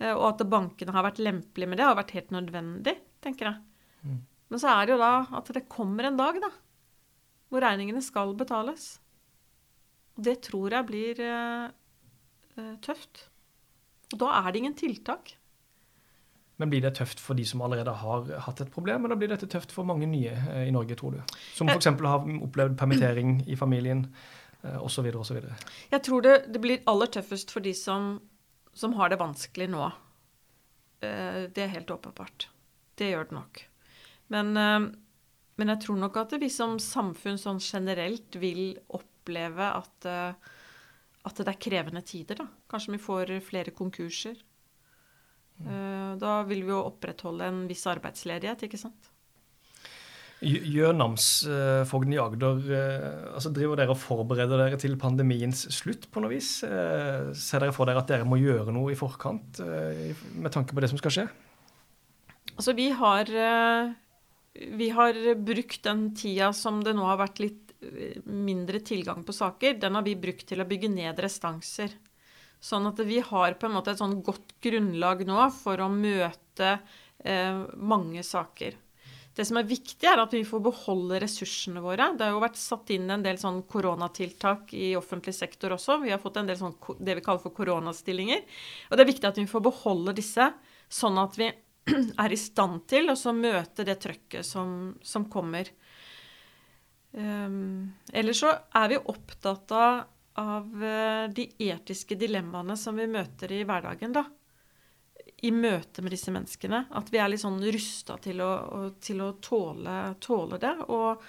Øh, 0.00 0.14
og 0.14 0.26
at 0.32 0.46
bankene 0.46 0.94
har 0.94 1.10
vært 1.10 1.20
lempelige 1.20 1.74
med 1.74 1.82
det, 1.82 1.90
har 1.90 1.98
vært 1.98 2.14
helt 2.14 2.30
nødvendig, 2.30 3.00
tenker 3.20 3.50
jeg. 3.50 4.06
Mm. 4.06 4.20
Men 4.52 4.60
så 4.60 4.70
er 4.70 4.86
det 4.86 4.94
jo 4.94 5.02
da 5.02 5.14
at 5.34 5.56
det 5.56 5.68
kommer 5.72 6.06
en 6.06 6.20
dag, 6.20 6.38
da 6.40 6.54
hvor 7.52 7.60
regningene 7.60 8.00
skal 8.04 8.32
betales. 8.38 8.96
Og 10.16 10.24
det 10.24 10.38
tror 10.48 10.72
jeg 10.72 10.88
blir 10.88 11.20
eh, 11.20 11.68
eh, 12.56 12.74
tøft. 12.84 13.26
Og 14.14 14.20
da 14.24 14.32
er 14.40 14.52
det 14.52 14.62
ingen 14.62 14.76
tiltak. 14.76 15.34
Men 16.60 16.70
blir 16.72 16.84
det 16.84 16.94
tøft 16.96 17.20
for 17.20 17.36
de 17.36 17.44
som 17.48 17.62
allerede 17.64 17.92
har 18.02 18.28
hatt 18.46 18.60
et 18.62 18.72
problem, 18.72 19.04
eller 19.04 19.18
blir 19.20 19.32
dette 19.32 19.48
tøft 19.50 19.72
for 19.74 19.88
mange 19.88 20.08
nye 20.08 20.32
eh, 20.32 20.68
i 20.68 20.74
Norge, 20.74 20.96
tror 20.96 21.16
du? 21.16 21.36
Som 21.56 21.68
f.eks. 21.72 21.90
har 21.92 22.28
opplevd 22.46 22.76
permittering 22.80 23.40
i 23.50 23.56
familien, 23.58 24.06
eh, 24.62 24.78
osv. 24.80 25.08
osv. 25.20 25.40
Jeg 25.92 26.04
tror 26.08 26.24
det, 26.24 26.36
det, 26.52 26.62
blir 26.62 26.84
aller 26.88 27.12
tøffest 27.12 27.52
for 27.52 27.64
de 27.64 27.74
som, 27.76 28.14
som 28.72 28.96
har 29.00 29.12
det 29.12 29.20
vanskelig 29.20 29.68
nå. 29.72 29.90
Eh, 31.04 31.44
det 31.52 31.66
er 31.66 31.74
helt 31.76 31.92
åpenbart. 31.92 32.48
Det 33.00 33.12
gjør 33.12 33.28
det 33.28 33.38
nok. 33.40 33.64
Men 34.32 34.56
eh, 34.56 34.92
men 35.60 35.72
jeg 35.74 35.84
tror 35.84 36.00
nok 36.00 36.16
at 36.22 36.34
vi 36.40 36.48
som 36.52 36.78
samfunn 36.80 37.40
sånn 37.40 37.60
generelt 37.62 38.38
vil 38.40 38.72
oppleve 38.96 39.68
at, 39.68 40.08
eh, 40.08 40.52
at 41.28 41.42
det 41.42 41.52
er 41.52 41.60
krevende 41.60 42.02
tider, 42.06 42.40
da. 42.40 42.48
Kanskje 42.70 42.96
vi 42.96 43.02
får 43.02 43.36
flere 43.44 43.74
konkurser. 43.76 44.40
Mm. 45.62 46.18
Da 46.18 46.40
vil 46.48 46.64
vi 46.64 46.72
jo 46.72 46.80
opprettholde 46.88 47.46
en 47.46 47.58
viss 47.68 47.84
arbeidsledighet, 47.86 48.64
ikke 48.66 48.80
sant. 48.80 49.10
Gjønamsfogden 50.42 52.16
i 52.16 52.18
Agder 52.18 52.64
altså 53.36 53.52
Driver 53.54 53.78
dere 53.78 53.94
og 53.94 54.00
forbereder 54.02 54.58
dere 54.58 54.80
til 54.80 54.96
pandemiens 54.98 55.68
slutt 55.70 56.08
på 56.10 56.24
noe 56.24 56.32
vis? 56.32 56.48
Ser 56.64 57.62
dere 57.62 57.74
for 57.76 57.86
dere 57.86 58.02
at 58.02 58.10
dere 58.10 58.26
må 58.26 58.40
gjøre 58.40 58.74
noe 58.74 58.90
i 58.90 58.98
forkant 58.98 59.60
med 59.62 60.50
tanke 60.50 60.74
på 60.74 60.82
det 60.82 60.90
som 60.90 60.98
skal 60.98 61.14
skje? 61.14 61.28
Altså, 62.56 62.74
vi 62.74 62.88
har 62.90 63.30
vi 64.54 64.90
har 64.90 65.34
brukt 65.34 65.82
den 65.82 66.14
tida 66.16 66.52
som 66.52 66.82
det 66.84 66.94
nå 66.96 67.06
har 67.08 67.20
vært 67.22 67.40
litt 67.40 67.72
eh, 67.80 68.20
mindre 68.24 68.82
tilgang 68.84 69.24
på 69.24 69.34
saker, 69.36 69.78
den 69.80 69.96
har 69.96 70.04
vi 70.06 70.18
brukt 70.20 70.46
til 70.48 70.60
å 70.60 70.68
bygge 70.68 70.90
ned 70.92 71.20
restanser. 71.24 71.94
Sånn 72.62 72.86
at 72.86 73.00
vi 73.02 73.18
har 73.24 73.56
på 73.58 73.66
en 73.66 73.74
måte 73.74 73.94
et 73.94 74.00
sånn 74.00 74.20
godt 74.22 74.54
grunnlag 74.62 75.24
nå 75.26 75.48
for 75.56 75.82
å 75.82 75.90
møte 75.90 76.76
eh, 77.24 77.62
mange 77.74 78.22
saker. 78.26 78.76
Det 79.32 79.46
som 79.48 79.56
er 79.56 79.64
viktig, 79.64 80.04
er 80.04 80.20
at 80.20 80.34
vi 80.36 80.44
får 80.44 80.60
beholde 80.60 81.18
ressursene 81.22 81.80
våre. 81.80 82.10
Det 82.18 82.26
har 82.26 82.34
jo 82.34 82.42
vært 82.42 82.60
satt 82.60 82.90
inn 82.92 83.08
en 83.10 83.24
del 83.24 83.38
sånn 83.40 83.62
koronatiltak 83.64 84.74
i 84.76 84.92
offentlig 84.98 85.32
sektor 85.32 85.72
også. 85.72 85.96
Vi 86.02 86.12
har 86.12 86.20
fått 86.20 86.36
en 86.36 86.50
del 86.50 86.58
sånn, 86.60 86.76
det 87.00 87.16
vi 87.16 87.24
kaller 87.24 87.40
for 87.40 87.56
koronastillinger. 87.56 88.44
Og 88.90 88.98
det 88.98 89.06
er 89.06 89.08
viktig 89.08 89.30
at 89.30 89.40
vi 89.40 89.48
får 89.48 89.64
beholde 89.64 90.14
disse, 90.20 90.50
sånn 90.92 91.16
at 91.22 91.40
vi 91.40 91.48
er 92.22 92.32
i 92.32 92.38
stand 92.38 92.84
til 92.90 93.10
å 93.10 93.34
møte 93.34 93.86
det 93.86 93.98
trøkket 94.02 94.46
som, 94.46 94.92
som 95.02 95.26
kommer. 95.30 95.70
Um, 97.12 97.92
ellers 98.12 98.40
så 98.40 98.52
er 98.78 98.92
vi 98.92 99.00
opptatt 99.12 99.72
av, 99.76 100.04
av 100.40 100.68
uh, 100.80 101.26
de 101.28 101.48
etiske 101.60 102.16
dilemmaene 102.16 102.76
som 102.80 102.96
vi 102.96 103.08
møter 103.10 103.52
i 103.52 103.64
hverdagen, 103.68 104.14
da. 104.16 104.24
I 105.42 105.50
møte 105.52 106.04
med 106.04 106.14
disse 106.14 106.32
menneskene. 106.32 106.86
At 106.94 107.10
vi 107.12 107.18
er 107.20 107.32
litt 107.32 107.42
sånn 107.42 107.60
rusta 107.74 108.16
til 108.22 108.40
å, 108.44 108.52
til 109.02 109.24
å 109.24 109.32
tåle, 109.42 109.96
tåle, 110.22 110.60
det. 110.62 110.76
Og, 110.86 111.26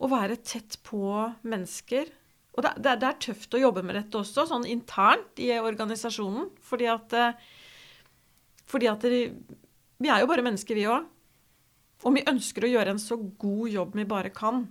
og, 0.00 0.08
være 0.08 0.40
tett 0.40 0.80
på 0.88 1.04
mennesker. 1.44 2.08
Og 2.56 2.64
det, 2.64 2.72
det, 2.80 2.96
det, 3.02 3.10
er 3.10 3.24
tøft 3.28 3.54
å 3.54 3.60
jobbe 3.60 3.84
med 3.84 3.98
dette 4.00 4.22
også, 4.24 4.48
sånn 4.48 4.64
internt 4.66 5.38
i 5.44 5.52
organisasjonen. 5.60 6.48
Fordi 6.64 6.88
at 6.90 7.14
uh, 7.14 7.50
fordi 8.70 8.90
at 8.90 9.02
det, 9.02 9.22
vi 10.00 10.10
er 10.10 10.22
jo 10.22 10.28
bare 10.30 10.44
mennesker, 10.46 10.78
vi 10.78 10.86
òg. 10.90 11.08
Og 12.06 12.14
vi 12.16 12.24
ønsker 12.30 12.64
å 12.64 12.70
gjøre 12.70 12.94
en 12.94 13.02
så 13.02 13.18
god 13.18 13.66
jobb 13.68 13.98
vi 13.98 14.06
bare 14.08 14.32
kan 14.32 14.64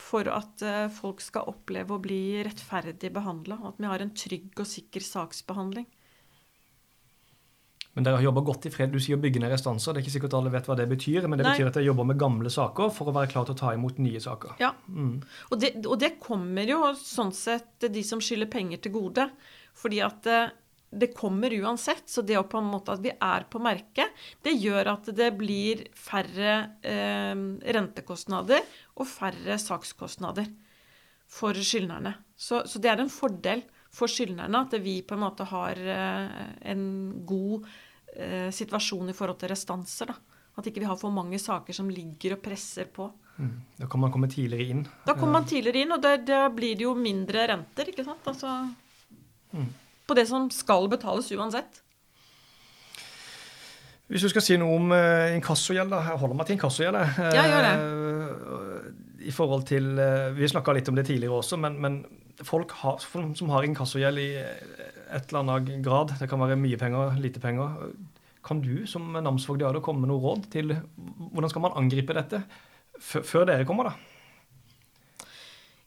for 0.00 0.28
at 0.32 0.62
uh, 0.66 0.86
folk 0.92 1.22
skal 1.22 1.50
oppleve 1.52 1.94
å 1.94 2.02
bli 2.02 2.42
rettferdig 2.44 3.12
behandla, 3.14 3.60
og 3.62 3.74
at 3.74 3.82
vi 3.82 3.90
har 3.90 4.02
en 4.02 4.14
trygg 4.16 4.58
og 4.60 4.66
sikker 4.68 5.04
saksbehandling. 5.04 5.86
Men 7.94 8.06
dere 8.06 8.18
har 8.18 8.26
jobba 8.26 8.42
godt 8.42 8.66
i 8.66 8.72
fred. 8.74 8.90
Du 8.90 8.98
sier 8.98 9.14
å 9.14 9.22
bygge 9.22 9.38
ned 9.38 9.52
restanser. 9.54 9.94
Det 9.94 10.00
er 10.00 10.04
ikke 10.04 10.14
sikkert 10.16 10.34
alle 10.34 10.50
vet 10.50 10.66
hva 10.66 10.74
det 10.80 10.88
betyr, 10.90 11.28
men 11.30 11.38
det 11.38 11.44
Nei. 11.46 11.52
betyr 11.54 11.68
at 11.70 11.76
dere 11.78 11.86
jobber 11.86 12.08
med 12.10 12.18
gamle 12.18 12.50
saker 12.50 12.90
for 12.90 13.06
å 13.06 13.14
være 13.14 13.30
klar 13.30 13.46
til 13.46 13.54
å 13.54 13.60
ta 13.60 13.70
imot 13.76 14.00
nye 14.02 14.22
saker. 14.22 14.56
Ja. 14.58 14.72
Mm. 14.90 15.20
Og 15.54 15.60
det, 15.62 15.70
og 15.84 15.94
det 16.02 16.16
kommer 16.22 16.66
jo 16.66 16.80
sånn 16.98 17.30
sett 17.36 17.86
de 17.94 18.02
som 18.02 18.22
skylder 18.24 18.50
penger 18.50 18.82
til 18.82 18.96
gode. 18.96 19.28
Fordi 19.78 20.02
at 20.02 20.26
det, 20.98 21.10
kommer 21.16 21.52
uansett. 21.60 22.04
Så 22.10 22.22
det 22.26 22.36
å 22.38 22.44
på 22.48 22.58
en 22.60 22.68
måte 22.70 22.94
at 22.96 23.02
vi 23.04 23.12
er 23.12 23.46
på 23.50 23.60
merket, 23.62 24.12
det 24.46 24.54
gjør 24.58 24.92
at 24.94 25.10
det 25.16 25.30
blir 25.38 25.84
færre 25.98 26.54
eh, 26.82 27.34
rentekostnader 27.76 28.62
og 28.96 29.08
færre 29.10 29.58
sakskostnader 29.60 30.50
for 31.34 31.56
skyldnerne. 31.56 32.14
Så, 32.36 32.62
så 32.68 32.78
det 32.82 32.90
er 32.92 33.02
en 33.04 33.10
fordel 33.12 33.64
for 33.94 34.10
skyldnerne 34.10 34.64
at 34.66 34.74
vi 34.82 34.98
på 35.06 35.14
en 35.16 35.22
måte 35.24 35.46
har 35.50 35.78
eh, 35.78 36.38
en 36.72 36.86
god 37.26 37.66
eh, 38.16 38.50
situasjon 38.54 39.10
i 39.10 39.16
forhold 39.16 39.38
til 39.42 39.52
restanser. 39.54 40.10
Da. 40.10 40.16
At 40.58 40.68
ikke 40.70 40.82
vi 40.84 40.88
har 40.90 40.98
for 41.00 41.10
mange 41.14 41.38
saker 41.42 41.74
som 41.74 41.88
ligger 41.90 42.36
og 42.36 42.42
presser 42.44 42.86
på. 42.94 43.08
Mm. 43.34 43.54
Da 43.80 43.88
kan 43.90 43.98
man 44.04 44.12
komme 44.14 44.28
tidligere 44.30 44.70
inn. 44.70 44.82
Da 45.06 45.16
kommer 45.18 45.40
man 45.40 45.48
tidligere 45.50 45.80
inn, 45.82 45.94
og 45.96 46.02
da- 46.04 46.20
da 46.22 46.44
blir 46.54 46.76
det 46.78 46.84
jo 46.86 46.92
mindre 46.94 47.48
renter, 47.50 47.90
ikke 47.90 48.04
sant? 48.06 48.26
Altså, 48.30 48.52
Mm. 49.54 49.68
På 50.06 50.14
det 50.18 50.26
som 50.28 50.50
skal 50.52 50.88
betales 50.92 51.30
uansett. 51.32 51.80
Hvis 54.12 54.20
du 54.26 54.28
skal 54.28 54.44
si 54.44 54.56
noe 54.60 54.74
om 54.76 54.90
uh, 54.92 55.32
inkassogjeld, 55.32 55.88
da. 55.94 56.02
Jeg 56.10 56.20
holder 56.20 56.36
meg 56.36 56.46
til 56.50 56.56
inkassogjeld. 56.58 56.98
Ja, 57.34 57.44
gjør 57.48 57.68
det. 57.68 57.76
I 59.24 59.32
forhold 59.32 59.62
til 59.64 59.86
eh, 59.96 60.34
Vi 60.36 60.48
snakka 60.52 60.74
litt 60.76 60.88
om 60.92 60.98
det 60.98 61.06
tidligere 61.08 61.38
også, 61.38 61.56
men, 61.56 61.78
men 61.80 61.94
folk 62.44 62.74
har, 62.82 62.98
som 63.00 63.48
har 63.54 63.64
inkassogjeld 63.64 64.20
i 64.20 64.26
et 64.36 65.30
eller 65.30 65.38
annet 65.40 65.70
grad, 65.86 66.12
det 66.20 66.28
kan 66.28 66.42
være 66.42 66.58
mye 66.60 66.76
penger, 66.76 67.14
lite 67.22 67.40
penger, 67.40 67.78
kan 68.44 68.60
du 68.60 68.82
som 68.90 69.06
namsfogd 69.16 69.62
i 69.62 69.64
Agder 69.64 69.80
komme 69.84 70.04
med 70.04 70.10
noe 70.12 70.20
råd 70.20 70.44
til 70.52 70.74
hvordan 70.76 71.48
skal 71.54 71.64
man 71.64 71.76
angripe 71.80 72.12
dette 72.18 72.42
før, 73.00 73.46
dere 73.48 73.64
kommer, 73.64 73.88
da? 73.88 75.28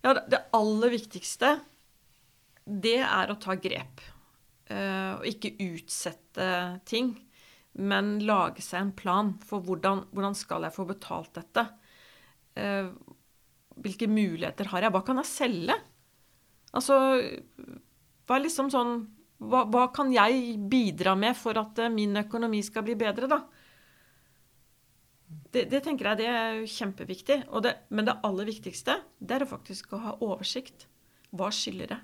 Ja, 0.08 0.16
det- 0.18 0.26
det 0.34 0.42
aller 0.58 0.96
viktigste, 0.98 1.60
det 2.68 3.00
er 3.06 3.32
å 3.32 3.40
ta 3.40 3.56
grep. 3.56 4.04
Uh, 4.68 5.20
Og 5.22 5.28
ikke 5.30 5.56
utsette 5.64 6.48
ting, 6.86 7.14
men 7.80 8.18
lage 8.28 8.64
seg 8.66 8.82
en 8.82 8.96
plan 8.98 9.36
for 9.48 9.64
hvordan, 9.64 10.08
hvordan 10.12 10.36
skal 10.36 10.68
jeg 10.68 10.76
få 10.76 10.88
betalt 10.90 11.38
dette. 11.40 11.68
Uh, 12.58 12.92
Hvilke 13.78 14.08
muligheter 14.10 14.72
har 14.72 14.82
jeg? 14.82 14.94
Hva 14.96 15.04
kan 15.06 15.22
jeg 15.22 15.30
selge? 15.30 15.76
Altså, 16.74 16.96
hva 18.28 18.40
liksom 18.42 18.72
sånn 18.74 18.96
hva, 19.38 19.64
hva 19.70 19.84
kan 19.94 20.10
jeg 20.10 20.58
bidra 20.70 21.14
med 21.20 21.38
for 21.38 21.58
at 21.62 21.78
eh, 21.84 21.94
min 21.94 22.18
økonomi 22.18 22.64
skal 22.66 22.86
bli 22.88 22.96
bedre, 22.98 23.30
da? 23.30 23.38
Det, 25.28 25.68
det 25.70 25.82
tenker 25.86 26.10
jeg 26.10 26.22
det 26.24 26.28
er 26.32 26.62
kjempeviktig. 26.72 27.38
Det, 27.64 27.74
men 27.94 28.08
det 28.08 28.18
aller 28.26 28.50
viktigste 28.50 28.98
det 29.20 29.38
er 29.38 29.50
faktisk 29.50 29.94
å 29.94 30.02
ha 30.06 30.16
oversikt. 30.26 30.88
Hva 31.36 31.52
skylder 31.54 31.94
det? 31.94 32.00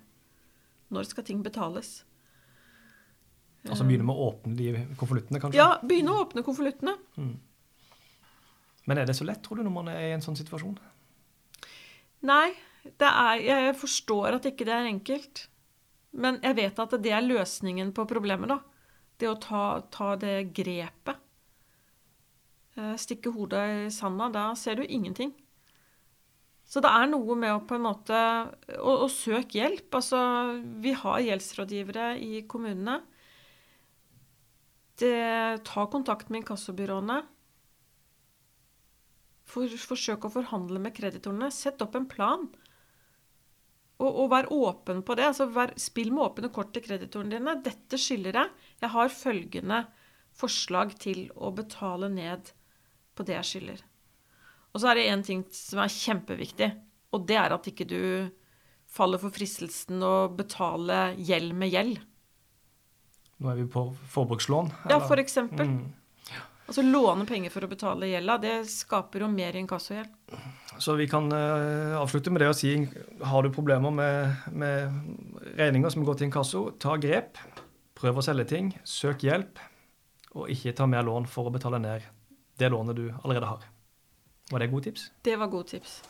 Når 0.93 1.09
skal 1.09 1.25
ting 1.27 1.41
betales? 1.45 2.03
Altså 3.63 3.85
begynne 3.88 4.05
med 4.07 4.19
å 4.19 4.27
åpne 4.29 4.57
de 4.59 4.71
konvoluttene, 5.00 5.39
kanskje? 5.39 5.59
Ja, 5.62 5.77
begynne 5.83 6.12
å 6.13 6.23
åpne 6.25 6.43
konvoluttene. 6.43 6.97
Men 8.83 9.00
er 9.00 9.07
det 9.07 9.15
så 9.15 9.25
lett, 9.27 9.39
tror 9.45 9.59
du, 9.62 9.63
når 9.63 9.75
man 9.77 9.91
er 9.93 10.09
i 10.09 10.13
en 10.17 10.23
sånn 10.23 10.35
situasjon? 10.35 10.75
Nei, 12.27 12.51
det 12.83 13.07
er, 13.07 13.39
jeg 13.43 13.75
forstår 13.79 14.38
at 14.38 14.50
ikke 14.51 14.67
det 14.67 14.75
er 14.75 14.89
enkelt. 14.89 15.45
Men 16.13 16.41
jeg 16.43 16.57
vet 16.59 16.81
at 16.83 16.97
det 17.01 17.13
er 17.15 17.25
løsningen 17.25 17.93
på 17.95 18.05
problemet, 18.09 18.51
da. 18.51 18.59
Det 19.19 19.29
å 19.29 19.38
ta, 19.39 19.63
ta 19.93 20.13
det 20.19 20.50
grepet. 20.55 21.21
Eh, 22.75 22.95
Stikke 23.00 23.31
hodet 23.31 23.63
i 23.85 23.89
sanda, 23.93 24.27
da 24.33 24.50
ser 24.59 24.81
du 24.81 24.83
ingenting. 24.83 25.31
Så 26.63 26.82
det 26.82 26.89
er 26.89 27.10
noe 27.12 27.36
med 27.38 27.53
å 27.53 27.63
på 27.67 27.75
en 27.77 27.86
måte 27.86 28.20
å, 28.79 28.93
å 29.05 29.10
søke 29.12 29.60
hjelp. 29.60 29.89
Altså, 29.93 30.20
vi 30.82 30.96
har 30.98 31.22
gjeldsrådgivere 31.25 32.13
i 32.24 32.43
kommunene. 32.50 33.01
Det, 35.00 35.14
ta 35.68 35.85
kontakt 35.92 36.29
med 36.29 36.44
inkassobyråene. 36.44 37.20
For, 39.53 39.77
forsøk 39.92 40.25
å 40.25 40.33
forhandle 40.33 40.81
med 40.81 40.96
kreditorene. 40.98 41.51
Sett 41.53 41.83
opp 41.83 41.98
en 42.00 42.09
plan. 42.09 42.48
Og, 44.00 44.09
og 44.09 44.29
vær 44.33 44.50
åpen 44.55 45.03
på 45.05 45.18
det. 45.20 45.29
Altså, 45.29 45.50
vær, 45.53 45.75
spill 45.79 46.14
med 46.16 46.25
åpne 46.29 46.51
kort 46.53 46.74
til 46.75 46.85
kreditorene 46.87 47.37
dine. 47.37 47.59
'Dette 47.61 48.00
skylder 48.00 48.40
jeg. 48.40 48.68
Jeg 48.81 48.96
har 48.96 49.18
følgende 49.20 49.85
forslag 50.33 50.96
til 51.01 51.27
å 51.35 51.53
betale 51.53 52.09
ned 52.09 52.55
på 53.14 53.27
det 53.27 53.37
jeg 53.42 53.51
skylder.' 53.51 53.90
Og 54.74 54.81
så 54.81 54.90
er 54.90 54.98
det 54.98 55.09
én 55.14 55.25
ting 55.25 55.44
som 55.53 55.83
er 55.83 55.92
kjempeviktig, 55.94 56.72
og 57.14 57.27
det 57.29 57.38
er 57.38 57.53
at 57.53 57.68
ikke 57.70 57.86
du 57.86 58.00
faller 58.94 59.22
for 59.22 59.33
fristelsen 59.33 60.01
å 60.05 60.29
betale 60.33 61.14
gjeld 61.18 61.53
med 61.57 61.74
gjeld. 61.74 62.00
Nå 63.44 63.51
er 63.51 63.59
vi 63.59 63.68
på 63.70 63.86
forbrukslån. 64.14 64.72
Ja, 64.90 65.00
for 65.03 65.22
eksempel. 65.22 65.70
Mm. 65.70 65.92
Altså 66.64 66.86
låne 66.86 67.25
penger 67.27 67.51
for 67.51 67.66
å 67.66 67.70
betale 67.70 68.07
gjelda, 68.07 68.38
det 68.40 68.53
skaper 68.72 69.25
jo 69.25 69.29
mer 69.29 69.57
inkassogjeld. 69.59 70.14
Så 70.81 70.96
vi 70.98 71.09
kan 71.12 71.27
uh, 71.29 72.00
avslutte 72.00 72.31
med 72.33 72.42
det 72.42 72.50
å 72.50 72.55
si 72.57 72.72
har 73.22 73.44
du 73.44 73.51
problemer 73.53 73.94
med, 73.94 74.48
med 74.55 75.51
regninger 75.59 75.94
som 75.94 76.05
går 76.07 76.18
til 76.18 76.29
inkasso, 76.29 76.64
ta 76.81 76.96
grep. 77.01 77.38
Prøv 78.00 78.20
å 78.20 78.25
selge 78.25 78.48
ting. 78.55 78.72
Søk 78.88 79.27
hjelp. 79.27 79.62
Og 80.33 80.50
ikke 80.50 80.74
ta 80.77 80.88
mer 80.90 81.05
lån 81.05 81.27
for 81.29 81.50
å 81.50 81.53
betale 81.53 81.81
ned 81.83 82.07
det 82.57 82.72
lånet 82.74 82.98
du 82.98 83.05
allerede 83.22 83.51
har. 83.51 83.68
What 84.50 84.62
are 84.62 84.68
Gutips? 84.68 85.10
Deva 85.24 85.48
Gutips. 85.48 86.01